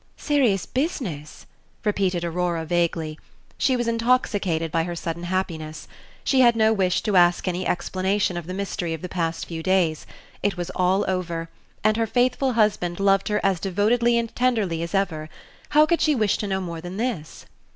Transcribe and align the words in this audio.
"Serious 0.17 0.65
business!" 0.65 1.45
repeated 1.85 2.23
Aurora, 2.25 2.65
vaguely. 2.65 3.19
She 3.59 3.77
was 3.77 3.87
intoxicated 3.87 4.71
by 4.71 4.81
her 4.81 4.95
sudden 4.95 5.25
happiness. 5.25 5.87
She 6.23 6.39
had 6.41 6.55
no 6.55 6.73
wish 6.73 7.03
to 7.03 7.15
ask 7.15 7.47
any 7.47 7.67
explanation 7.67 8.35
of 8.35 8.47
the 8.47 8.53
mystery 8.55 8.95
of 8.95 9.03
the 9.03 9.09
past 9.09 9.45
few 9.45 9.61
days. 9.61 10.07
It 10.41 10.57
was 10.57 10.71
all 10.71 11.05
over, 11.07 11.49
and 11.83 11.97
her 11.97 12.07
faithful 12.07 12.53
husband 12.53 12.99
loved 12.99 13.27
her 13.27 13.39
as 13.43 13.59
devotedly 13.59 14.17
and 14.17 14.35
tenderly 14.35 14.81
as 14.81 14.95
ever. 14.95 15.29
How 15.69 15.85
could 15.85 16.01
she 16.01 16.15
wish 16.15 16.39
to 16.39 16.47
know 16.47 16.61
more 16.61 16.81
than 16.81 16.97
this? 16.97 17.45